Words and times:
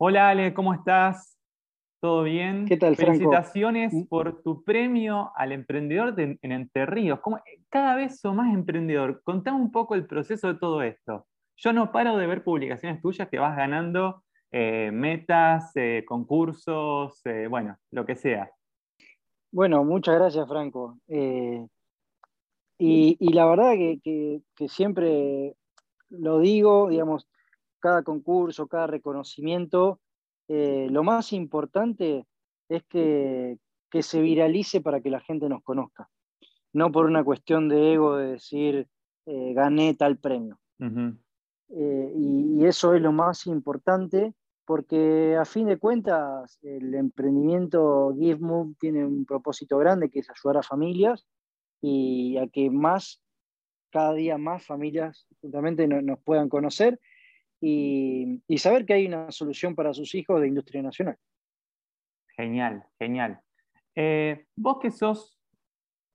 Hola 0.00 0.28
Ale, 0.30 0.54
¿cómo 0.54 0.74
estás? 0.74 1.36
¿Todo 2.00 2.22
bien? 2.22 2.66
¿Qué 2.66 2.76
tal, 2.76 2.94
Franco? 2.94 3.12
Felicitaciones 3.14 3.92
Mm. 3.92 4.04
por 4.04 4.42
tu 4.42 4.62
premio 4.62 5.32
al 5.34 5.50
emprendedor 5.50 6.14
de- 6.14 6.38
en 6.40 6.52
Entre 6.52 6.86
Ríos. 6.86 7.18
¿Cómo- 7.20 7.40
cada 7.68 7.96
vez 7.96 8.20
sos 8.20 8.32
más 8.32 8.54
emprendedor. 8.54 9.20
Contame 9.24 9.58
un 9.58 9.72
poco 9.72 9.96
el 9.96 10.06
proceso 10.06 10.46
de 10.52 10.58
todo 10.60 10.82
esto. 10.82 11.26
Yo 11.56 11.72
no 11.72 11.90
paro 11.90 12.16
de 12.16 12.28
ver 12.28 12.44
publicaciones 12.44 13.02
tuyas 13.02 13.28
que 13.28 13.38
vas 13.40 13.56
ganando 13.56 14.22
eh, 14.50 14.90
metas, 14.92 15.72
eh, 15.74 16.04
concursos, 16.06 17.20
eh, 17.26 17.48
bueno, 17.50 17.76
lo 17.90 18.06
que 18.06 18.16
sea. 18.16 18.50
Bueno, 19.52 19.84
muchas 19.84 20.14
gracias, 20.14 20.48
Franco. 20.48 20.96
Y, 21.06 21.66
y 22.78 23.32
la 23.34 23.44
verdad 23.44 23.72
que, 23.72 23.98
que- 24.02 24.40
que 24.54 24.68
siempre 24.68 25.54
lo 26.08 26.38
digo, 26.38 26.88
digamos, 26.88 27.28
cada 27.80 28.02
concurso, 28.02 28.66
cada 28.66 28.86
reconocimiento, 28.86 30.00
eh, 30.48 30.88
lo 30.90 31.02
más 31.02 31.32
importante 31.32 32.26
es 32.68 32.82
que, 32.84 33.58
que 33.90 34.02
se 34.02 34.20
viralice 34.20 34.80
para 34.80 35.00
que 35.00 35.10
la 35.10 35.20
gente 35.20 35.48
nos 35.48 35.62
conozca, 35.62 36.08
no 36.72 36.90
por 36.92 37.06
una 37.06 37.24
cuestión 37.24 37.68
de 37.68 37.94
ego 37.94 38.16
de 38.16 38.32
decir, 38.32 38.88
eh, 39.26 39.52
gané 39.54 39.94
tal 39.94 40.18
premio. 40.18 40.58
Eh, 41.70 42.12
y, 42.16 42.60
y 42.62 42.66
eso 42.66 42.94
es 42.94 43.02
lo 43.02 43.12
más 43.12 43.46
importante 43.46 44.34
porque 44.64 45.36
a 45.36 45.44
fin 45.44 45.66
de 45.66 45.78
cuentas 45.78 46.58
el 46.62 46.94
emprendimiento 46.94 48.14
GiveMove 48.18 48.74
tiene 48.78 49.04
un 49.04 49.24
propósito 49.24 49.78
grande 49.78 50.10
que 50.10 50.20
es 50.20 50.28
ayudar 50.30 50.58
a 50.58 50.62
familias 50.62 51.26
y 51.80 52.36
a 52.38 52.46
que 52.48 52.70
más, 52.70 53.22
cada 53.90 54.12
día 54.14 54.36
más 54.38 54.64
familias 54.66 55.26
justamente 55.40 55.86
no- 55.86 56.02
nos 56.02 56.18
puedan 56.20 56.48
conocer 56.48 56.98
y, 57.60 58.40
saber 58.58 58.84
que 58.84 58.94
hay 58.94 59.06
una 59.06 59.30
solución 59.30 59.74
para 59.74 59.92
sus 59.92 60.14
hijos 60.14 60.40
de 60.40 60.48
industria 60.48 60.82
nacional. 60.82 61.16
Genial, 62.36 62.84
genial. 62.98 63.40
Eh, 63.94 64.46
vos 64.56 64.78
que 64.80 64.90
sos 64.90 65.40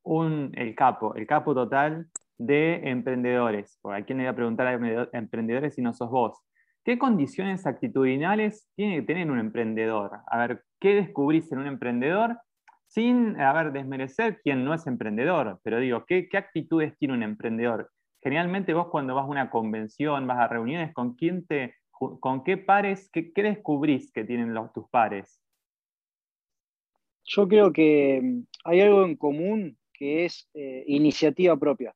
un, 0.03 0.51
el 0.55 0.75
capo, 0.75 1.15
el 1.15 1.27
capo 1.27 1.53
total 1.53 2.07
de 2.37 2.89
emprendedores, 2.89 3.77
por 3.81 3.95
aquí 3.95 4.13
le 4.13 4.19
voy 4.19 4.27
a 4.27 4.35
preguntar 4.35 4.67
a 4.67 4.73
emprendedor- 4.73 5.09
emprendedores 5.13 5.75
si 5.75 5.81
no 5.81 5.93
sos 5.93 6.09
vos. 6.09 6.41
¿Qué 6.83 6.97
condiciones 6.97 7.65
actitudinales 7.65 8.69
tiene 8.75 8.97
que 8.97 9.03
tener 9.03 9.31
un 9.31 9.39
emprendedor? 9.39 10.11
A 10.27 10.37
ver, 10.37 10.63
¿qué 10.79 10.95
descubrís 10.95 11.49
en 11.51 11.59
un 11.59 11.67
emprendedor? 11.67 12.37
Sin, 12.87 13.39
a 13.39 13.53
ver, 13.53 13.71
desmerecer 13.71 14.41
quien 14.41 14.65
no 14.65 14.73
es 14.73 14.85
emprendedor, 14.85 15.59
pero 15.63 15.79
digo, 15.79 16.05
¿qué, 16.05 16.27
qué 16.27 16.37
actitudes 16.37 16.97
tiene 16.97 17.13
un 17.13 17.23
emprendedor? 17.23 17.89
Generalmente 18.23 18.73
vos 18.73 18.87
cuando 18.87 19.15
vas 19.15 19.25
a 19.25 19.29
una 19.29 19.49
convención, 19.49 20.25
vas 20.25 20.39
a 20.39 20.47
reuniones, 20.47 20.93
¿con 20.93 21.15
quién 21.15 21.45
te, 21.45 21.75
con 21.91 22.43
qué 22.43 22.57
pares, 22.57 23.09
qué, 23.11 23.33
qué 23.33 23.43
descubrís 23.43 24.11
que 24.11 24.23
tienen 24.23 24.53
los, 24.53 24.71
tus 24.71 24.89
pares? 24.89 25.41
Yo 27.25 27.47
creo 27.47 27.73
que 27.73 28.21
mm, 28.21 28.43
hay 28.65 28.81
algo 28.81 29.03
en 29.03 29.15
común 29.15 29.77
que 29.93 30.25
es 30.25 30.49
eh, 30.53 30.83
iniciativa 30.87 31.57
propia. 31.57 31.93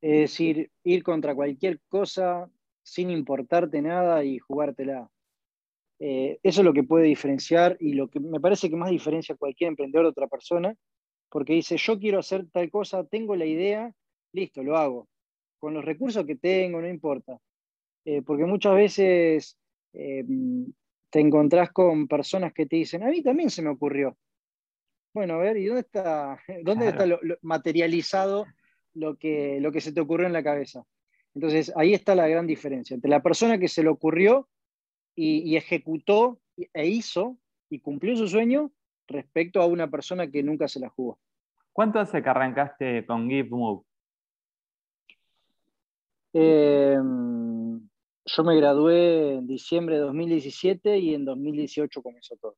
Es 0.00 0.20
decir, 0.20 0.70
ir 0.82 1.02
contra 1.02 1.34
cualquier 1.34 1.80
cosa 1.88 2.50
sin 2.82 3.10
importarte 3.10 3.80
nada 3.82 4.24
y 4.24 4.38
jugártela. 4.38 5.08
Eh, 6.00 6.40
eso 6.42 6.60
es 6.60 6.64
lo 6.64 6.72
que 6.72 6.82
puede 6.82 7.04
diferenciar 7.04 7.76
y 7.78 7.92
lo 7.92 8.08
que 8.08 8.18
me 8.18 8.40
parece 8.40 8.68
que 8.68 8.76
más 8.76 8.90
diferencia 8.90 9.34
a 9.34 9.38
cualquier 9.38 9.68
emprendedor 9.68 10.06
de 10.06 10.10
otra 10.10 10.26
persona, 10.26 10.74
porque 11.28 11.52
dice, 11.52 11.76
yo 11.76 11.98
quiero 12.00 12.18
hacer 12.18 12.48
tal 12.50 12.70
cosa, 12.70 13.04
tengo 13.04 13.36
la 13.36 13.46
idea, 13.46 13.94
listo, 14.32 14.62
lo 14.62 14.76
hago. 14.76 15.08
Con 15.58 15.74
los 15.74 15.84
recursos 15.84 16.24
que 16.26 16.36
tengo, 16.36 16.80
no 16.80 16.88
importa. 16.88 17.38
Eh, 18.04 18.22
porque 18.22 18.44
muchas 18.44 18.74
veces 18.74 19.58
eh, 19.92 20.24
te 21.10 21.20
encontrás 21.20 21.70
con 21.72 22.08
personas 22.08 22.52
que 22.52 22.66
te 22.66 22.76
dicen, 22.76 23.02
a 23.04 23.08
mí 23.10 23.22
también 23.22 23.50
se 23.50 23.62
me 23.62 23.70
ocurrió. 23.70 24.16
Bueno, 25.14 25.34
a 25.34 25.38
ver, 25.38 25.56
¿y 25.58 25.66
dónde 25.66 25.82
está, 25.82 26.40
dónde 26.64 26.86
está 26.88 27.04
Claro. 27.04 27.20
lo- 27.22 27.28
lo 27.28 27.36
materializado 27.42 28.46
lo 28.94 29.16
que, 29.16 29.58
lo 29.60 29.70
que 29.72 29.80
se 29.80 29.92
te 29.92 30.00
ocurrió 30.00 30.26
en 30.26 30.32
la 30.32 30.42
cabeza? 30.42 30.84
Entonces, 31.34 31.72
ahí 31.76 31.94
está 31.94 32.14
la 32.14 32.28
gran 32.28 32.46
diferencia 32.46 32.94
entre 32.94 33.10
la 33.10 33.22
persona 33.22 33.58
que 33.58 33.68
se 33.68 33.82
le 33.82 33.88
ocurrió 33.88 34.48
y, 35.14 35.38
y 35.50 35.56
ejecutó 35.56 36.40
e 36.74 36.86
hizo 36.86 37.38
y 37.70 37.78
cumplió 37.80 38.16
su 38.16 38.28
sueño 38.28 38.70
respecto 39.06 39.60
a 39.62 39.66
una 39.66 39.88
persona 39.90 40.30
que 40.30 40.42
nunca 40.42 40.68
se 40.68 40.80
la 40.80 40.88
jugó. 40.90 41.18
¿Cuánto 41.72 41.98
hace 42.00 42.22
que 42.22 42.28
arrancaste 42.28 43.06
con 43.06 43.28
Give 43.30 43.48
Move? 43.48 43.82
Eh, 46.32 46.98
yo 48.24 48.44
me 48.44 48.56
gradué 48.56 49.34
en 49.34 49.46
diciembre 49.46 49.96
de 49.96 50.02
2017 50.02 50.98
y 50.98 51.14
en 51.14 51.24
2018 51.24 52.02
comenzó 52.02 52.36
todo. 52.36 52.56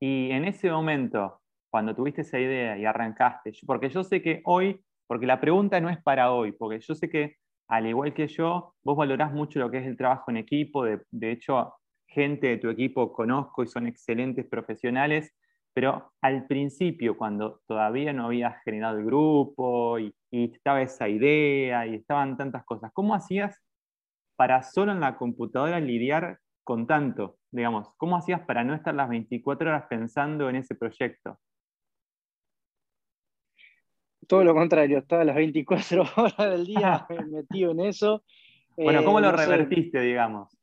Y 0.00 0.30
en 0.30 0.44
ese 0.44 0.70
momento, 0.70 1.40
cuando 1.70 1.94
tuviste 1.94 2.22
esa 2.22 2.38
idea 2.38 2.76
y 2.76 2.84
arrancaste, 2.84 3.52
porque 3.66 3.88
yo 3.88 4.04
sé 4.04 4.20
que 4.20 4.42
hoy, 4.44 4.80
porque 5.06 5.26
la 5.26 5.40
pregunta 5.40 5.80
no 5.80 5.88
es 5.88 6.02
para 6.02 6.32
hoy, 6.32 6.52
porque 6.52 6.80
yo 6.80 6.94
sé 6.94 7.08
que 7.08 7.36
al 7.68 7.86
igual 7.86 8.14
que 8.14 8.28
yo, 8.28 8.74
vos 8.84 8.96
valorás 8.96 9.32
mucho 9.32 9.58
lo 9.58 9.70
que 9.70 9.78
es 9.78 9.86
el 9.86 9.96
trabajo 9.96 10.30
en 10.30 10.36
equipo, 10.36 10.84
de, 10.84 11.00
de 11.10 11.32
hecho, 11.32 11.74
gente 12.06 12.48
de 12.48 12.58
tu 12.58 12.68
equipo 12.68 13.12
conozco 13.12 13.62
y 13.62 13.66
son 13.66 13.86
excelentes 13.86 14.46
profesionales, 14.46 15.34
pero 15.76 16.10
al 16.22 16.46
principio, 16.46 17.18
cuando 17.18 17.60
todavía 17.66 18.14
no 18.14 18.24
habías 18.24 18.62
generado 18.64 18.98
el 18.98 19.04
grupo 19.04 19.98
y, 19.98 20.10
y 20.30 20.44
estaba 20.50 20.80
esa 20.80 21.06
idea 21.06 21.86
y 21.86 21.96
estaban 21.96 22.38
tantas 22.38 22.64
cosas, 22.64 22.90
¿cómo 22.94 23.14
hacías 23.14 23.62
para 24.36 24.62
solo 24.62 24.92
en 24.92 25.00
la 25.00 25.18
computadora 25.18 25.78
lidiar 25.78 26.38
con 26.64 26.86
tanto? 26.86 27.36
Digamos, 27.50 27.90
¿cómo 27.98 28.16
hacías 28.16 28.40
para 28.46 28.64
no 28.64 28.72
estar 28.72 28.94
las 28.94 29.10
24 29.10 29.68
horas 29.68 29.84
pensando 29.86 30.48
en 30.48 30.56
ese 30.56 30.76
proyecto? 30.76 31.38
Todo 34.26 34.44
lo 34.44 34.54
contrario, 34.54 34.96
estaba 34.96 35.24
las 35.24 35.36
24 35.36 36.04
horas 36.16 36.38
del 36.38 36.64
día 36.64 37.06
metido 37.30 37.72
en 37.72 37.80
eso. 37.80 38.24
Bueno, 38.78 39.04
¿cómo 39.04 39.18
Eh, 39.18 39.22
lo 39.24 39.30
no 39.30 39.36
sé, 39.36 39.44
revertiste, 39.44 40.00
digamos? 40.00 40.56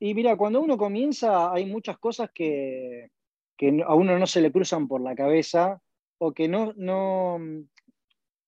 Y 0.00 0.12
mira, 0.12 0.36
cuando 0.36 0.60
uno 0.60 0.76
comienza 0.76 1.50
hay 1.50 1.64
muchas 1.64 1.96
cosas 1.96 2.28
que, 2.34 3.08
que 3.56 3.82
a 3.86 3.94
uno 3.94 4.18
no 4.18 4.26
se 4.26 4.40
le 4.40 4.50
cruzan 4.52 4.88
por 4.88 5.00
la 5.00 5.14
cabeza 5.14 5.80
o 6.18 6.32
que 6.32 6.48
no, 6.48 6.72
no, 6.76 7.38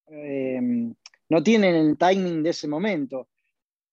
eh, 0.09 0.61
no 1.29 1.43
tienen 1.43 1.75
el 1.75 1.97
timing 1.99 2.43
de 2.43 2.51
ese 2.51 2.69
momento. 2.69 3.29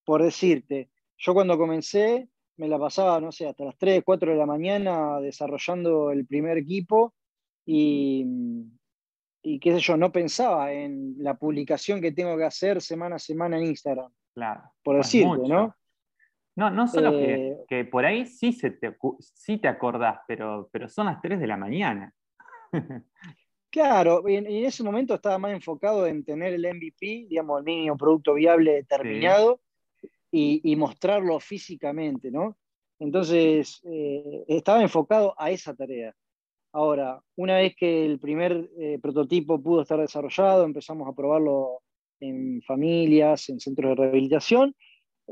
Por 0.04 0.22
decirte, 0.22 0.90
yo 1.16 1.34
cuando 1.34 1.56
comencé 1.58 2.28
me 2.56 2.68
la 2.68 2.78
pasaba, 2.78 3.20
no 3.20 3.32
sé, 3.32 3.48
hasta 3.48 3.64
las 3.64 3.76
3, 3.78 4.02
4 4.04 4.32
de 4.32 4.38
la 4.38 4.46
mañana 4.46 5.20
desarrollando 5.20 6.10
el 6.10 6.26
primer 6.26 6.58
equipo 6.58 7.14
y, 7.64 8.24
y 9.42 9.58
qué 9.58 9.72
sé 9.72 9.80
yo, 9.80 9.96
no 9.96 10.12
pensaba 10.12 10.72
en 10.72 11.14
la 11.18 11.34
publicación 11.34 12.00
que 12.00 12.12
tengo 12.12 12.36
que 12.36 12.44
hacer 12.44 12.80
semana 12.82 13.16
a 13.16 13.18
semana 13.18 13.58
en 13.58 13.66
Instagram, 13.66 14.12
Claro. 14.34 14.62
por 14.82 14.96
pues 14.96 15.06
decirte. 15.06 15.48
¿no? 15.48 15.74
No, 16.56 16.70
no 16.70 16.86
solo 16.86 17.10
que, 17.12 17.34
Eh, 17.34 17.56
que 17.68 17.84
por 17.84 18.04
ahí 18.04 18.26
sí, 18.26 18.52
se 18.52 18.70
te, 18.70 18.96
sí 19.34 19.58
te 19.58 19.68
acordás, 19.68 20.20
pero, 20.26 20.68
pero 20.72 20.88
son 20.88 21.06
las 21.06 21.20
3 21.20 21.40
de 21.40 21.46
la 21.46 21.56
mañana. 21.56 22.12
Claro, 23.70 24.28
y 24.28 24.34
en, 24.36 24.46
en 24.46 24.66
ese 24.66 24.84
momento 24.84 25.14
estaba 25.14 25.38
más 25.38 25.52
enfocado 25.52 26.06
en 26.06 26.22
tener 26.24 26.52
el 26.52 26.66
MVP, 26.66 27.24
digamos, 27.26 27.58
el 27.58 27.64
mínimo 27.64 27.96
producto 27.96 28.34
viable 28.34 28.72
determinado, 28.74 29.62
y, 30.30 30.60
y 30.64 30.76
mostrarlo 30.76 31.38
físicamente, 31.40 32.30
¿no? 32.30 32.56
Entonces, 32.98 33.80
eh, 33.84 34.44
estaba 34.48 34.82
enfocado 34.82 35.34
a 35.38 35.50
esa 35.50 35.74
tarea. 35.74 36.14
Ahora, 36.72 37.20
una 37.36 37.56
vez 37.56 37.74
que 37.76 38.06
el 38.06 38.18
primer 38.18 38.70
eh, 38.78 38.98
prototipo 39.00 39.60
pudo 39.62 39.82
estar 39.82 40.00
desarrollado, 40.00 40.64
empezamos 40.64 41.08
a 41.08 41.12
probarlo 41.14 41.80
en 42.20 42.62
familias, 42.62 43.48
en 43.48 43.60
centros 43.60 43.90
de 43.90 44.02
rehabilitación, 44.02 44.74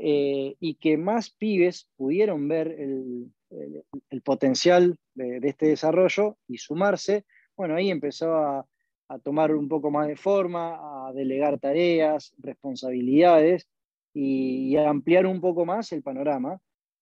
eh, 0.01 0.55
y 0.59 0.75
que 0.75 0.97
más 0.97 1.29
pibes 1.31 1.87
pudieron 1.95 2.47
ver 2.47 2.67
el, 2.69 3.31
el- 3.51 3.83
el 4.09 4.21
potencial 4.21 4.97
de, 5.15 5.39
de 5.39 5.49
este 5.49 5.67
desarrollo 5.67 6.37
y 6.47 6.57
sumarse, 6.57 7.25
bueno, 7.55 7.75
ahí 7.75 7.89
empezó 7.91 8.33
a, 8.35 8.65
a 9.09 9.19
tomar 9.19 9.53
un 9.55 9.67
poco 9.67 9.91
más 9.91 10.07
de 10.07 10.15
forma, 10.15 11.07
a 11.09 11.13
delegar 11.13 11.59
tareas, 11.59 12.33
responsabilidades 12.39 13.67
y, 14.13 14.69
y 14.73 14.77
a 14.77 14.89
ampliar 14.89 15.25
un 15.27 15.41
poco 15.41 15.65
más 15.65 15.91
el 15.91 16.01
panorama, 16.03 16.59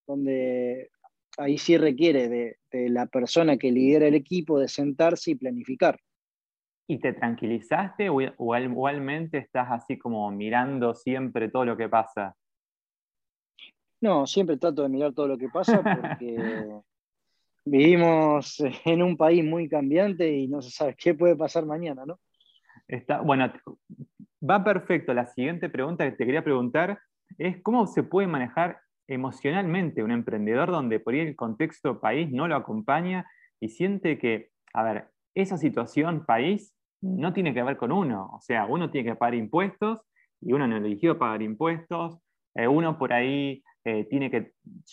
donde 0.07 0.89
ahí 1.37 1.57
sí 1.57 1.77
requiere 1.77 2.29
de, 2.29 2.57
de 2.71 2.89
la 2.89 3.05
persona 3.05 3.57
que 3.57 3.71
lidera 3.71 4.07
el 4.07 4.15
equipo 4.15 4.59
de 4.59 4.67
sentarse 4.67 5.31
y 5.31 5.35
planificar. 5.35 5.99
¿Y 6.87 6.99
te 6.99 7.13
tranquilizaste 7.13 8.09
o, 8.09 8.19
igualmente 8.57 9.37
estás 9.37 9.67
así 9.69 9.97
como 9.99 10.31
mirando 10.31 10.95
siempre 10.95 11.49
todo 11.49 11.63
lo 11.65 11.77
que 11.77 11.87
pasa? 11.87 12.35
No, 14.01 14.25
siempre 14.25 14.57
trato 14.57 14.83
de 14.83 14.89
mirar 14.89 15.13
todo 15.13 15.27
lo 15.27 15.37
que 15.37 15.49
pasa 15.49 15.81
porque 15.83 16.35
vivimos 17.65 18.61
en 18.85 19.03
un 19.03 19.17
país 19.17 19.43
muy 19.43 19.67
cambiante 19.67 20.31
y 20.31 20.47
no 20.47 20.61
se 20.61 20.71
sabe 20.71 20.95
qué 20.97 21.13
puede 21.13 21.35
pasar 21.35 21.65
mañana, 21.65 22.05
¿no? 22.05 22.19
Está, 22.87 23.21
bueno, 23.21 23.51
va 24.47 24.63
perfecto. 24.63 25.13
La 25.13 25.27
siguiente 25.27 25.69
pregunta 25.69 26.05
que 26.05 26.15
te 26.15 26.25
quería 26.25 26.43
preguntar 26.43 26.99
es 27.37 27.61
cómo 27.61 27.85
se 27.87 28.03
puede 28.03 28.27
manejar 28.27 28.79
emocionalmente 29.07 30.03
un 30.03 30.11
emprendedor 30.11 30.71
donde 30.71 30.99
por 30.99 31.13
ahí 31.13 31.21
el 31.21 31.35
contexto 31.35 31.99
país 31.99 32.31
no 32.31 32.47
lo 32.47 32.55
acompaña 32.55 33.25
y 33.59 33.69
siente 33.69 34.17
que, 34.17 34.51
a 34.73 34.83
ver, 34.83 35.07
esa 35.35 35.57
situación 35.57 36.25
país 36.25 36.73
no 37.01 37.33
tiene 37.33 37.53
que 37.53 37.63
ver 37.63 37.77
con 37.77 37.91
uno, 37.91 38.29
o 38.33 38.41
sea, 38.41 38.65
uno 38.65 38.91
tiene 38.91 39.11
que 39.11 39.15
pagar 39.15 39.35
impuestos 39.35 40.01
y 40.41 40.53
uno 40.53 40.67
no 40.67 40.77
eligió 40.77 41.17
pagar 41.17 41.41
impuestos, 41.41 42.19
eh, 42.55 42.67
uno 42.67 42.97
por 42.97 43.13
ahí 43.13 43.63
eh, 43.91 44.05
tiene 44.07 44.29
que 44.29 44.51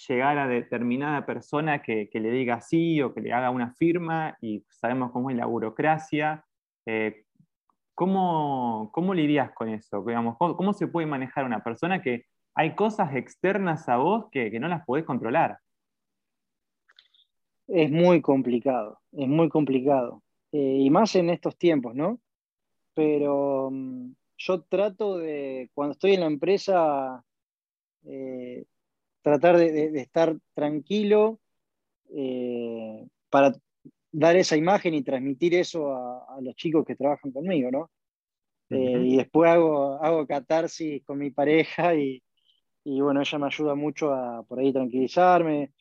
llegar 0.08 0.38
a 0.38 0.48
determinada 0.48 1.26
persona 1.26 1.82
que, 1.82 2.08
le 2.14 2.30
diga 2.30 2.62
sí 2.62 3.02
o 3.02 3.12
que 3.12 3.20
le 3.20 3.30
haga 3.30 3.50
una 3.50 3.74
firma 3.74 4.38
y 4.40 4.64
sabemos 4.70 5.12
cómo 5.12 5.28
es 5.28 5.36
la 5.36 5.44
burocracia. 5.44 6.42
Eh, 6.86 7.26
¿cómo, 7.94 8.90
¿cómo, 8.94 9.12
lidias 9.12 9.52
con 9.52 9.68
eso? 9.68 10.02
¿cómo, 10.38 10.72
se 10.72 10.86
puede 10.86 11.06
manejar 11.06 11.44
una 11.44 11.62
persona 11.62 12.00
que 12.00 12.24
hay 12.54 12.74
cosas 12.74 13.14
externas 13.14 13.86
a 13.90 13.98
vos 13.98 14.30
que, 14.32 14.58
no 14.58 14.66
las 14.66 14.86
podés 14.86 15.04
controlar? 15.04 15.58
Es 17.68 17.90
muy 17.90 18.22
complicado, 18.22 19.00
es 19.12 19.28
muy 19.28 19.50
complicado. 19.50 20.22
Eh, 20.52 20.78
y 20.80 20.88
más 20.88 21.14
en 21.16 21.28
estos 21.28 21.58
tiempos, 21.58 21.94
¿no? 21.94 22.18
Pero 22.94 23.68
mm, 23.70 24.12
yo 24.38 24.62
trato 24.62 25.18
de, 25.18 25.68
cuando 25.74 25.92
estoy 25.92 26.14
en 26.14 26.20
la 26.20 26.26
empresa, 26.26 27.22
tratar 29.26 29.56
de, 29.56 29.86
estar 30.00 30.36
tranquilo 30.54 31.40
eh, 32.14 33.08
para 33.28 33.52
dar 34.12 34.36
esa 34.36 34.56
imagen 34.56 34.94
y 34.94 35.02
transmitir 35.02 35.52
eso 35.56 35.92
a, 35.92 36.40
los 36.40 36.54
chicos 36.54 36.84
que 36.86 36.94
trabajan 36.94 37.32
conmigo, 37.32 37.72
¿no? 37.72 37.90
Eh, 38.70 39.02
y 39.04 39.16
después 39.16 39.50
hago, 39.50 40.00
hago 40.00 40.28
catarsis 40.28 41.04
con 41.04 41.18
mi 41.18 41.30
pareja 41.30 41.96
y, 41.96 42.22
bueno, 42.84 43.20
ella 43.20 43.38
me 43.40 43.46
ayuda 43.46 43.74
mucho 43.74 44.12
a 44.14 44.44
por 44.44 44.60
ahí 44.60 44.72
tranquilizarme. 44.72 45.72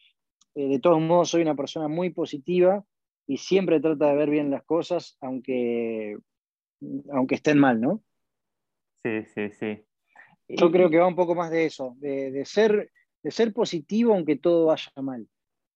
Eh, 0.55 0.67
de 0.67 0.79
todos 0.79 0.99
modos, 0.99 1.29
soy 1.29 1.43
una 1.43 1.55
persona 1.55 1.87
muy 1.87 2.09
positiva 2.09 2.83
y 3.27 3.37
siempre 3.37 3.79
trata 3.79 4.07
de 4.07 4.15
ver 4.15 4.31
bien 4.31 4.49
las 4.49 4.63
cosas, 4.63 5.19
aunque, 5.21 6.17
aunque 7.11 7.35
estén 7.35 7.59
mal, 7.59 7.79
¿no? 7.79 8.01
Sí, 9.03 9.23
sí, 9.35 9.51
sí. 9.51 9.85
Yo 10.47 10.71
creo 10.71 10.89
que 10.89 10.97
va 10.97 11.07
un 11.07 11.15
poco 11.15 11.35
más 11.35 11.51
de 11.51 11.67
eso, 11.67 11.95
de, 11.99 12.31
de 12.31 12.43
ser 12.45 12.89
de 13.25 13.31
ser 13.31 13.53
positivo 13.53 14.13
aunque 14.13 14.35
todo 14.35 14.67
vaya 14.67 14.91
mal 15.01 15.27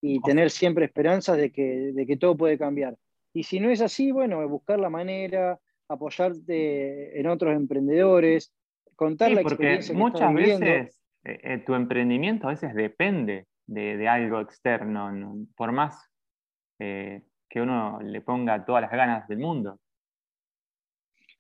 y 0.02 0.22
tener 0.22 0.52
siempre 0.52 0.86
esperanzas 0.86 1.36
de 1.36 1.52
que, 1.52 1.92
de 1.94 2.06
que 2.06 2.16
todo 2.16 2.38
puede 2.38 2.60
cambiar. 2.60 2.96
Y 3.34 3.42
si 3.42 3.60
no 3.60 3.72
es 3.72 3.82
así, 3.82 4.12
bueno, 4.12 4.48
buscar 4.48 4.80
la 4.80 4.92
manera, 4.92 5.60
apoyarte 5.88 7.20
en 7.20 7.26
otros 7.26 7.56
emprendedores, 7.56 8.54
contar 8.96 9.32
la 9.32 9.42
experiencia 9.42 9.96
que 9.96 10.00
muchas 10.00 10.32
veces 10.32 11.02
eh, 11.24 11.40
eh, 11.44 11.58
tu 11.66 11.74
emprendimiento 11.74 12.48
a 12.48 12.52
veces 12.52 12.76
depende 12.76 13.48
de, 13.66 14.08
algo 14.08 14.42
externo, 14.42 15.12
por 15.58 15.72
más 15.72 16.08
eh, 16.78 17.24
que 17.50 17.62
uno 17.62 18.00
le 18.04 18.22
ponga 18.22 18.64
todas 18.64 18.84
las 18.84 18.92
ganas 18.92 19.28
del 19.28 19.40
mundo. 19.40 19.80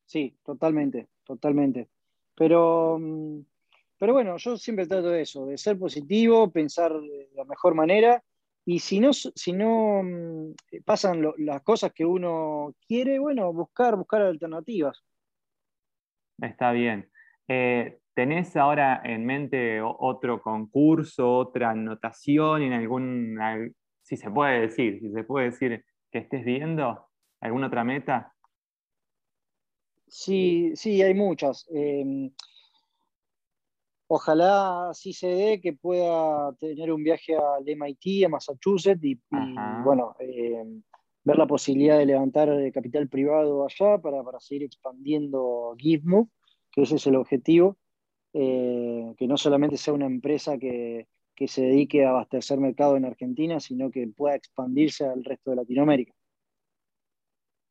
Sí, 0.05 0.35
totalmente, 0.43 1.07
totalmente. 1.23 1.87
Pero 2.33 2.97
mm, 2.99 3.41
pero 3.99 4.13
bueno, 4.13 4.37
yo 4.37 4.57
siempre 4.57 4.87
trato 4.87 5.09
de 5.09 5.21
eso, 5.21 5.45
de 5.45 5.57
ser 5.57 5.77
positivo, 5.77 6.49
pensar 6.49 6.93
de 6.93 7.29
la 7.35 7.43
mejor 7.43 7.75
manera. 7.75 8.23
Y 8.65 8.79
si 8.79 8.99
no, 8.99 9.11
si 9.13 9.51
no 9.51 10.01
mm, 10.03 10.53
pasan 10.85 11.25
las 11.37 11.61
cosas 11.63 11.91
que 11.91 12.05
uno 12.05 12.73
quiere, 12.87 13.19
bueno, 13.19 13.51
buscar, 13.51 13.97
buscar 13.97 14.21
alternativas. 14.21 15.03
Está 16.41 16.71
bien. 16.71 17.09
Eh, 17.47 17.99
¿Tenés 18.13 18.55
ahora 18.55 19.01
en 19.03 19.25
mente 19.25 19.81
otro 19.81 20.41
concurso, 20.41 21.37
otra 21.37 21.71
anotación 21.71 22.61
en 22.61 22.73
algún, 22.73 23.37
si 24.01 24.17
se 24.17 24.29
puede 24.29 24.61
decir, 24.61 24.99
si 24.99 25.11
se 25.11 25.23
puede 25.23 25.45
decir 25.45 25.85
que 26.11 26.19
estés 26.19 26.45
viendo, 26.45 27.07
alguna 27.39 27.67
otra 27.67 27.83
meta? 27.83 28.33
Sí, 30.07 30.71
sí, 30.75 31.01
hay 31.01 31.13
muchas. 31.13 31.65
Em, 31.69 32.31
Ojalá 34.11 34.89
sí 34.93 35.13
se 35.13 35.27
dé 35.27 35.61
que 35.61 35.73
pueda 35.73 36.51
tener 36.53 36.91
un 36.91 37.03
viaje 37.03 37.35
al 37.35 37.63
MIT, 37.63 38.25
a 38.25 38.29
Massachusetts, 38.29 39.03
y, 39.03 39.19
bueno, 39.83 40.15
eh, 40.17 40.63
ver 41.23 41.37
la 41.37 41.45
posibilidad 41.45 41.95
de 41.99 42.07
levantar 42.07 42.49
capital 42.71 43.07
privado 43.07 43.67
allá 43.67 43.99
para, 43.99 44.23
seguir 44.39 44.63
expandiendo 44.63 45.75
GiveMove, 45.77 46.27
que 46.71 46.81
ese 46.81 46.95
es 46.95 47.05
el 47.05 47.17
objetivo, 47.17 47.77
eh, 48.33 49.13
que 49.15 49.27
no 49.27 49.37
solamente 49.37 49.77
sea 49.77 49.93
una 49.93 50.07
empresa 50.07 50.57
que, 50.57 51.07
se 51.45 51.61
dedique 51.61 52.03
a 52.03 52.09
abastecer 52.09 52.59
mercado 52.59 52.97
en 52.97 53.05
Argentina, 53.05 53.59
sino 53.59 53.91
que 53.91 54.07
pueda 54.07 54.35
expandirse 54.35 55.05
al 55.05 55.23
resto 55.23 55.51
de 55.51 55.57
Latinoamérica. 55.57 56.13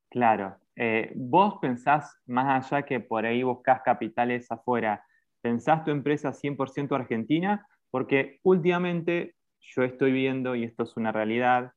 Claro. 0.09 0.57
Eh, 0.77 1.13
¿Vos 1.17 1.57
pensás 1.61 2.17
más 2.27 2.73
allá 2.73 2.87
que 2.87 3.01
por 3.01 3.27
ahí 3.27 3.43
buscas 3.43 3.83
capitales 3.83 4.51
afuera? 4.53 5.05
¿Pensás 5.41 5.85
tu 5.85 5.91
empresa 5.91 6.33
100% 6.33 6.95
argentina? 6.95 7.67
Porque 7.91 8.39
últimamente 8.43 9.35
yo 9.61 9.83
estoy 9.83 10.13
viendo, 10.13 10.55
y 10.55 10.65
esto 10.65 10.85
es 10.85 10.97
una 10.97 11.13
realidad, 11.13 11.73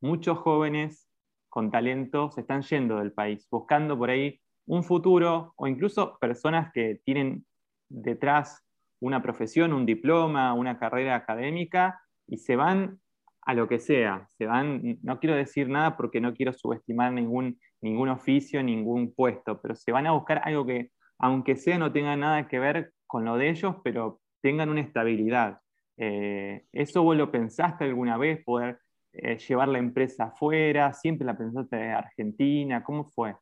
muchos 0.00 0.38
jóvenes 0.38 1.08
con 1.48 1.70
talento 1.70 2.30
se 2.30 2.40
están 2.40 2.62
yendo 2.62 2.98
del 2.98 3.12
país, 3.12 3.46
buscando 3.50 3.96
por 3.96 4.10
ahí 4.10 4.40
un 4.66 4.82
futuro 4.82 5.52
o 5.56 5.66
incluso 5.66 6.18
personas 6.18 6.72
que 6.72 7.00
tienen 7.04 7.46
detrás 7.88 8.64
una 9.00 9.22
profesión, 9.22 9.72
un 9.72 9.86
diploma, 9.86 10.54
una 10.54 10.78
carrera 10.78 11.14
académica 11.14 12.00
y 12.26 12.38
se 12.38 12.56
van 12.56 13.00
a 13.42 13.54
lo 13.54 13.68
que 13.68 13.78
sea. 13.78 14.28
Se 14.38 14.46
van, 14.46 14.98
no 15.02 15.20
quiero 15.20 15.36
decir 15.36 15.68
nada 15.68 15.96
porque 15.96 16.20
no 16.20 16.34
quiero 16.34 16.52
subestimar 16.52 17.12
ningún, 17.12 17.58
ningún 17.82 18.08
oficio, 18.08 18.62
ningún 18.62 19.14
puesto, 19.14 19.60
pero 19.60 19.74
se 19.74 19.92
van 19.92 20.06
a 20.06 20.12
buscar 20.12 20.40
algo 20.44 20.64
que, 20.64 20.90
aunque 21.18 21.56
sea, 21.56 21.78
no 21.78 21.92
tenga 21.92 22.16
nada 22.16 22.48
que 22.48 22.58
ver 22.58 22.93
con 23.06 23.24
lo 23.24 23.36
de 23.36 23.50
ellos, 23.50 23.76
pero 23.82 24.20
tengan 24.40 24.68
una 24.68 24.80
estabilidad. 24.82 25.60
Eh, 25.96 26.64
¿Eso 26.72 27.02
vos 27.02 27.16
lo 27.16 27.30
pensaste 27.30 27.84
alguna 27.84 28.16
vez, 28.16 28.42
poder 28.44 28.78
eh, 29.12 29.38
llevar 29.38 29.68
la 29.68 29.78
empresa 29.78 30.24
afuera? 30.24 30.92
¿Siempre 30.92 31.26
la 31.26 31.36
pensaste 31.36 31.76
en 31.76 31.90
Argentina? 31.92 32.82
¿Cómo 32.82 33.04
fue? 33.04 33.34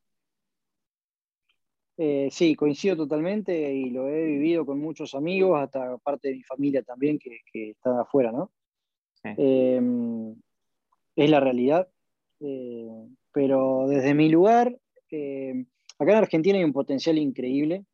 Eh, 1.97 2.29
sí, 2.31 2.55
coincido 2.55 2.97
totalmente 2.97 3.73
y 3.75 3.91
lo 3.91 4.09
he 4.09 4.25
vivido 4.25 4.65
con 4.65 4.79
muchos 4.79 5.15
amigos, 5.15 5.61
hasta 5.61 5.99
parte 5.99 6.29
de 6.29 6.37
mi 6.37 6.43
familia 6.43 6.83
también 6.83 7.19
que, 7.19 7.71
está 7.71 8.03
afuera, 8.03 8.33
¿no? 8.33 8.51
Em, 9.25 10.35
es 11.15 11.31
la 11.31 11.39
realidad, 11.39 11.89
pero 13.33 13.87
desde 13.89 14.15
mi 14.15 14.29
lugar, 14.31 14.69
acá 15.09 16.13
en 16.13 16.17
Argentina 16.17 16.59
hay 16.59 16.65
un 16.65 16.73
potencial 16.73 17.19
increíble 17.19 17.85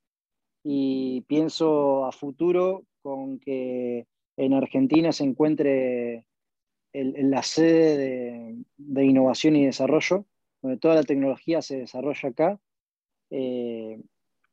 y 0.63 1.23
pienso 1.23 2.05
a 2.07 2.13
futuro 2.13 2.85
con 3.03 3.39
que 3.39 4.07
en 4.37 4.55
Argentina 4.55 5.13
se 5.13 5.25
encuentre 5.25 6.25
la 6.93 7.43
sede 7.43 8.65
de, 8.77 9.05
innovación 9.05 9.57
y 9.57 9.67
desarrollo, 9.67 10.27
donde 10.63 10.79
toda 10.79 10.95
la 10.95 11.03
tecnología 11.03 11.63
se 11.63 11.79
desarrolla 11.79 12.29
acá, 12.29 12.61
eh, 13.31 14.01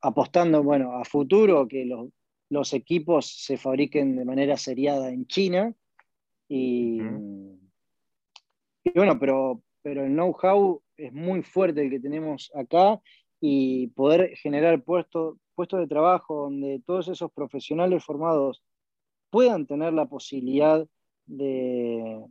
apostando 0.01 0.63
bueno, 0.63 0.93
a 0.93 1.05
futuro 1.05 1.67
que 1.67 1.85
los, 1.85 2.73
equipos 2.73 3.25
se 3.25 3.57
fabriquen 3.57 4.15
de 4.15 4.25
manera 4.25 4.57
seriada 4.57 5.09
en 5.09 5.25
China. 5.27 5.73
Y, 6.47 7.01
y 8.83 8.91
bueno, 8.95 9.19
pero, 9.19 9.61
pero 9.81 10.05
el 10.05 10.13
know-how 10.13 10.81
es 10.97 11.11
muy 11.11 11.41
fuerte 11.41 11.81
el 11.81 11.89
que 11.89 11.99
tenemos 11.99 12.51
acá 12.55 13.01
y 13.41 13.87
poder 13.87 14.35
generar 14.37 14.83
puestos 14.83 15.37
puestos 15.55 15.79
de 15.79 15.87
trabajo 15.87 16.43
donde 16.43 16.81
todos 16.85 17.07
esos 17.07 17.31
profesionales 17.31 18.03
formados 18.03 18.63
puedan 19.29 19.65
tener 19.65 19.93
la 19.93 20.05
posibilidad 20.05 20.85
de, 21.25 22.23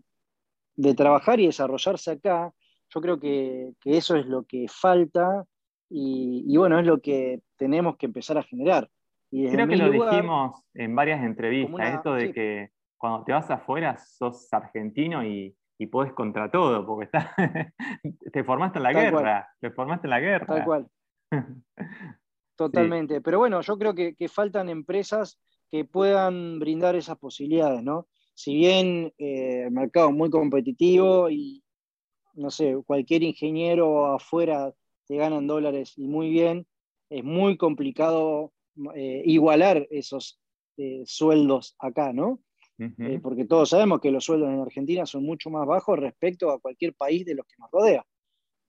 de 0.76 0.94
trabajar 0.94 1.40
y 1.40 1.46
desarrollarse 1.46 2.12
acá, 2.12 2.52
yo 2.90 3.00
creo 3.00 3.18
que, 3.18 3.72
eso 3.84 4.16
es 4.16 4.26
lo 4.26 4.44
que 4.44 4.66
falta 4.68 5.44
y, 5.90 6.56
bueno, 6.56 6.78
es 6.78 6.86
lo 6.86 7.00
que 7.00 7.40
tenemos 7.56 7.96
que 7.96 8.06
empezar 8.06 8.38
a 8.38 8.42
generar. 8.42 8.88
Y 9.30 9.48
creo 9.48 9.66
que 9.66 9.76
lo 9.76 9.90
dijimos 9.90 10.62
en 10.74 10.94
varias 10.94 11.22
entrevistas, 11.24 11.94
esto 11.94 12.14
de 12.14 12.32
que 12.32 12.70
cuando 12.96 13.24
te 13.24 13.32
vas 13.32 13.50
afuera 13.50 13.96
sos 13.98 14.52
argentino 14.52 15.24
y, 15.24 15.56
y 15.78 15.86
podés 15.86 16.12
contra 16.12 16.50
todo, 16.50 16.86
porque 16.86 17.06
está, 17.06 17.34
te 18.32 18.44
formaste 18.44 18.78
en 18.78 18.82
la 18.82 18.92
guerra, 18.92 19.48
te 19.60 19.70
formaste 19.70 20.06
en 20.06 20.10
la 20.10 20.20
guerra. 20.20 20.46
Tal 20.46 20.64
cual. 20.64 20.88
Totalmente. 22.56 23.20
Pero 23.20 23.38
bueno, 23.38 23.60
yo 23.62 23.78
creo 23.78 23.94
que, 23.94 24.28
faltan 24.28 24.68
empresas 24.68 25.38
que 25.70 25.84
puedan 25.84 26.58
brindar 26.58 26.94
esas 26.94 27.18
posibilidades, 27.18 27.82
¿no? 27.82 28.06
Si 28.34 28.54
bien 28.54 29.12
eh, 29.18 29.64
el 29.66 29.70
mercado 29.70 30.08
es 30.08 30.14
muy 30.14 30.30
competitivo 30.30 31.30
y, 31.30 31.62
no 32.34 32.50
sé, 32.50 32.76
cualquier 32.86 33.22
ingeniero 33.22 34.06
afuera 34.06 34.72
te 35.06 35.16
gana 35.16 35.36
en 35.36 35.46
dólares 35.46 35.94
y 35.96 36.06
muy 36.06 36.30
bien, 36.30 36.66
es 37.10 37.24
muy 37.24 37.56
complicado 37.56 38.52
eh, 38.94 39.22
igualar 39.24 39.86
esos 39.90 40.40
eh, 40.76 41.02
sueldos 41.06 41.76
acá, 41.78 42.12
¿no? 42.12 42.40
porque 43.22 43.44
todos 43.44 43.70
sabemos 43.70 44.00
que 44.00 44.10
los 44.10 44.24
sueldos 44.24 44.48
en 44.48 44.58
Argentina 44.58 45.06
son 45.06 45.22
mucho 45.22 45.48
más 45.48 45.64
bajos 45.64 45.96
respecto 45.96 46.50
a 46.50 46.58
cualquier 46.58 46.92
país 46.92 47.24
de 47.24 47.36
los 47.36 47.46
que 47.46 47.54
nos 47.56 47.70
rodea. 47.70 48.04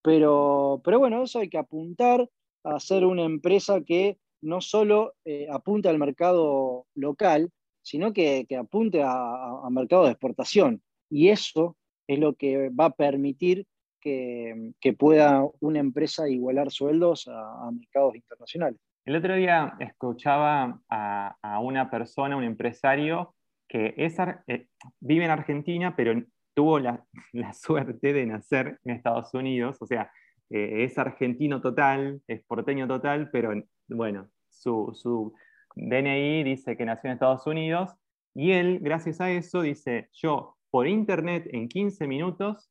Pero, 0.03 0.79
pero 0.83 0.99
bueno, 0.99 1.23
eso 1.23 1.39
hay 1.39 1.49
que 1.49 1.57
apuntar 1.57 2.29
a 2.65 2.79
ser 2.79 3.05
una 3.05 3.23
empresa 3.23 3.81
que 3.81 4.17
no 4.41 4.61
solo 4.61 5.13
eh, 5.23 5.47
apunte 5.49 5.89
al 5.89 5.97
mercado 5.97 6.85
local, 6.95 7.49
sino 7.81 8.13
que, 8.13 8.45
apunte 8.59 9.01
a, 9.03 9.61
mercado 9.69 10.05
de 10.05 10.11
exportación. 10.11 10.81
Y 11.09 11.29
eso 11.29 11.77
es 12.07 12.19
lo 12.19 12.33
que 12.33 12.69
va 12.69 12.85
a 12.85 12.95
permitir 12.95 13.65
que, 14.01 14.73
pueda 14.97 15.43
una 15.59 15.79
empresa 15.79 16.27
igualar 16.29 16.71
sueldos 16.71 17.27
a, 17.27 17.69
mercados 17.71 18.15
internacionales. 18.15 18.79
El 19.05 19.15
otro 19.15 19.35
día 19.35 19.75
escuchaba 19.79 20.81
a, 20.89 21.59
una 21.61 21.89
persona, 21.89 22.37
un 22.37 22.43
empresario, 22.43 23.35
que 23.67 23.93
eh, 23.97 24.67
vive 24.99 25.25
en 25.25 25.31
Argentina, 25.31 25.95
pero 25.95 26.21
tuvo 26.55 26.79
la, 26.79 27.53
suerte 27.53 28.13
de 28.13 28.25
nacer 28.25 28.79
en 28.83 28.95
Estados 28.95 29.33
Unidos, 29.33 29.77
o 29.81 29.85
sea, 29.85 30.11
eh, 30.49 30.83
es 30.83 30.97
argentino 30.97 31.61
total, 31.61 32.21
es 32.27 32.43
porteño 32.43 32.87
total, 32.87 33.29
pero 33.31 33.53
bueno, 33.87 34.29
su, 34.49 35.33
DNI 35.75 36.43
dice 36.43 36.77
que 36.77 36.85
nació 36.85 37.09
en 37.09 37.13
Estados 37.13 37.45
Unidos 37.47 37.95
y 38.33 38.51
él, 38.51 38.79
gracias 38.81 39.21
a 39.21 39.31
eso, 39.31 39.61
dice, 39.61 40.09
yo 40.13 40.57
por 40.69 40.87
internet 40.87 41.47
en 41.51 41.67
15 41.67 42.07
minutos 42.07 42.69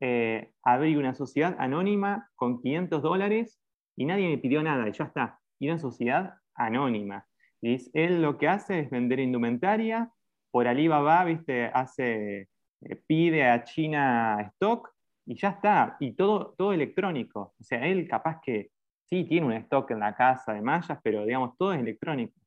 eh, 0.00 0.52
abrí 0.62 0.96
una 0.96 1.14
sociedad 1.14 1.56
anónima 1.58 2.30
con 2.34 2.60
500 2.60 3.02
dólares 3.02 3.60
y 3.96 4.04
nadie 4.04 4.28
me 4.28 4.38
pidió 4.38 4.62
nada 4.62 4.88
y 4.88 4.92
ya 4.92 5.04
está. 5.04 5.40
Y 5.58 5.68
una 5.68 5.78
sociedad 5.78 6.34
anónima. 6.54 7.26
Y 7.62 7.78
él 7.98 8.20
lo 8.20 8.36
que 8.36 8.48
hace 8.48 8.80
es 8.80 8.90
vender 8.90 9.20
indumentaria, 9.20 10.10
por 10.50 10.68
Alibaba, 10.68 11.24
viste, 11.24 11.66
hace, 11.66 12.48
eh, 12.82 12.96
pide 13.06 13.48
a 13.48 13.64
China 13.64 14.38
stock 14.52 14.95
y 15.26 15.34
ya 15.34 15.50
está. 15.50 15.96
Y 16.00 16.12
todo, 16.12 16.54
todo 16.56 16.72
electrónico. 16.72 17.54
O 17.60 17.64
sea, 17.64 17.86
él 17.86 18.08
capaz 18.08 18.40
que 18.40 18.70
sí 19.04 19.24
tiene 19.24 19.46
un 19.46 19.52
stock 19.54 19.90
en 19.90 20.00
la 20.00 20.14
casa 20.14 20.54
de 20.54 20.62
mallas, 20.62 20.98
pero 21.02 21.24
digamos, 21.24 21.56
todo 21.58 21.72
es 21.72 21.80
electrónico. 21.80 22.40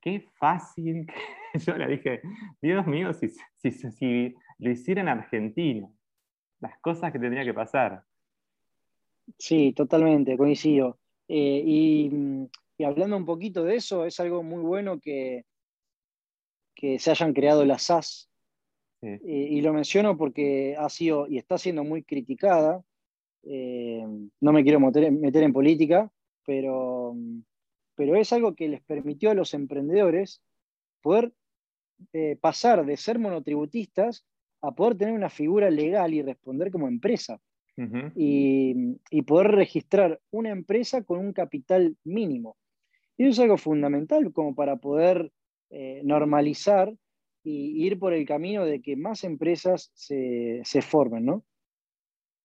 Qué 0.00 0.28
fácil. 0.38 1.06
Yo 1.66 1.76
le 1.76 1.86
dije, 1.88 2.22
Dios 2.60 2.86
mío, 2.86 3.12
si, 3.12 3.28
si, 3.28 4.34
lo 4.58 4.70
hiciera 4.70 5.00
en 5.00 5.08
Argentina, 5.08 5.88
las 6.60 6.78
cosas 6.78 7.12
que 7.12 7.18
tendría 7.18 7.44
que 7.44 7.54
pasar. 7.54 8.04
Sí, 9.38 9.72
totalmente, 9.72 10.36
coincido. 10.36 10.98
Eh, 11.28 11.62
y, 11.64 12.48
hablando 12.84 13.16
un 13.16 13.24
poquito 13.24 13.62
de 13.64 13.76
eso, 13.76 14.04
es 14.06 14.18
algo 14.18 14.42
muy 14.42 14.60
bueno 14.60 14.98
que, 14.98 15.44
que 16.74 16.98
se 16.98 17.10
hayan 17.12 17.32
creado 17.32 17.64
las 17.64 17.82
SAS. 17.82 18.31
Y 19.02 19.60
lo 19.62 19.72
menciono 19.72 20.16
porque 20.16 20.76
ha 20.78 20.88
sido 20.88 21.26
y 21.26 21.36
está 21.36 21.58
siendo 21.58 21.82
muy 21.82 22.04
criticada 22.04 22.84
eh, 23.44 24.06
no 24.40 24.52
me 24.52 24.62
quiero 24.62 24.78
meter, 24.80 25.42
en 25.42 25.52
política, 25.52 26.10
pero, 26.44 27.16
pero 27.94 28.16
es 28.16 28.32
algo 28.32 28.54
que 28.54 28.68
les 28.68 28.82
permitió 28.82 29.30
a 29.30 29.34
los 29.34 29.54
emprendedores 29.54 30.42
poder 31.00 31.32
eh, 32.12 32.36
pasar 32.40 32.84
de 32.86 32.96
ser 32.96 33.18
monotributistas 33.18 34.24
a 34.60 34.72
poder 34.72 34.96
tener 34.96 35.14
una 35.14 35.30
figura 35.30 35.70
legal 35.70 36.14
y 36.14 36.22
responder 36.22 36.70
como 36.70 36.88
empresa. 36.88 37.40
y, 38.14 39.22
poder 39.26 39.52
registrar 39.52 40.20
una 40.30 40.50
empresa 40.50 41.02
con 41.02 41.18
un 41.18 41.32
capital 41.32 41.96
mínimo. 42.04 42.56
Y 43.16 43.24
eso 43.24 43.32
es 43.32 43.38
algo 43.40 43.56
fundamental 43.56 44.30
como 44.32 44.54
para 44.54 44.76
poder 44.76 45.32
eh, 45.70 46.02
normalizar 46.04 46.94
y 47.42 47.84
ir 47.86 47.98
por 47.98 48.12
el 48.12 48.26
camino 48.26 48.64
de 48.64 48.80
que 48.80 48.96
más 48.96 49.24
empresas 49.24 49.90
se, 49.94 50.60
se 50.64 50.82
formen, 50.82 51.24
¿no? 51.24 51.44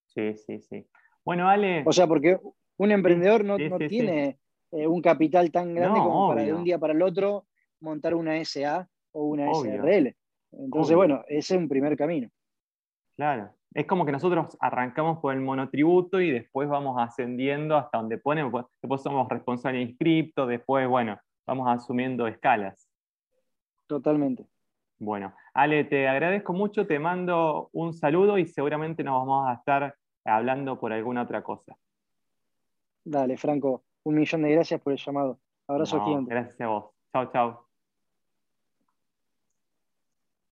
Sí, 0.08 0.36
sí, 0.36 0.62
sí. 0.62 0.88
Bueno, 1.24 1.48
Ale. 1.48 1.84
O 1.86 1.92
sea, 1.92 2.08
porque 2.08 2.40
un 2.78 2.92
emprendedor 2.92 3.44
no, 3.44 3.58
tiene 3.88 4.40
eh, 4.72 4.88
un 4.88 5.02
capital 5.02 5.52
tan 5.52 5.76
grande 5.76 6.00
como 6.00 6.30
para 6.30 6.44
de 6.44 6.54
un 6.54 6.64
día 6.64 6.80
para 6.80 6.94
el 6.94 7.02
otro 7.02 7.46
montar 7.80 8.16
una 8.16 8.44
SA 8.44 8.90
o 9.12 9.26
una 9.26 9.52
SRL. 9.54 10.16
Entonces, 10.52 10.96
bueno, 10.96 11.24
ese 11.28 11.56
es 11.56 11.62
un 11.62 11.68
primer 11.68 11.96
camino. 11.98 12.30
Claro. 13.16 13.52
Es 13.74 13.86
como 13.86 14.06
que 14.06 14.12
nosotros 14.12 14.58
arrancamos 14.60 15.20
por 15.20 15.34
el 15.34 15.42
monotributo 15.42 16.20
y 16.20 16.32
después 16.32 16.68
vamos 16.68 16.96
ascendiendo 17.00 17.76
hasta 17.76 17.98
donde 18.00 18.18
ponemos, 18.18 18.52
pues, 18.52 18.66
después 18.82 19.02
somos 19.02 19.28
responsables 19.30 19.88
inscriptos, 19.88 20.48
después, 20.48 20.88
bueno, 20.88 21.20
vamos 21.46 21.68
asumiendo 21.68 22.26
escalas. 22.26 22.90
Totalmente. 23.88 24.48
Bueno, 25.00 25.36
Ale, 25.54 25.84
te 25.84 26.08
agradezco 26.08 26.54
mucho, 26.54 26.88
te 26.88 27.00
mando 27.00 27.70
un 27.74 27.94
saludo 27.94 28.38
y 28.38 28.46
seguramente 28.46 29.04
nos 29.04 29.20
vamos 29.20 29.48
a 29.48 29.54
estar 29.54 29.96
hablando 30.26 30.80
por 30.80 30.92
alguna 30.92 31.24
otra 31.24 31.44
cosa. 31.44 31.78
Dale, 33.04 33.38
Franco, 33.38 33.84
un 34.04 34.16
millón 34.16 34.44
de 34.44 34.52
gracias 34.52 34.82
por 34.82 34.94
el 34.94 35.00
llamado. 35.00 35.40
Abrazo 35.68 35.98
no, 35.98 36.26
Gracias 36.26 36.60
a 36.62 36.68
vos. 36.68 36.86
Chao, 37.14 37.32
chao. 37.32 37.67